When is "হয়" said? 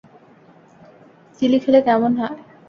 2.19-2.37